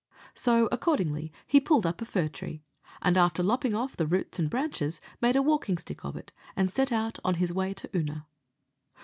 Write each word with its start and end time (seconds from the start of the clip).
So, 0.33 0.67
accordingly, 0.71 1.31
he 1.45 1.59
pulled 1.59 1.85
up 1.85 2.01
a 2.01 2.05
fir 2.05 2.27
tree, 2.27 2.63
and, 3.03 3.17
after 3.19 3.43
lopping 3.43 3.75
off 3.75 3.95
the 3.95 4.07
roots 4.07 4.39
and 4.39 4.49
branches, 4.49 4.99
made 5.21 5.35
a 5.35 5.43
walking 5.43 5.77
stick 5.77 6.03
of 6.03 6.15
it, 6.17 6.33
and 6.55 6.71
set 6.71 6.91
out 6.91 7.19
on 7.23 7.35
his 7.35 7.53
way 7.53 7.75
to 7.75 7.87
Oonagh. 7.95 8.25